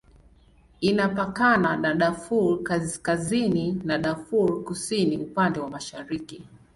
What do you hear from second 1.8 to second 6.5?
Darfur Kaskazini na Darfur Kusini upande wa mashariki.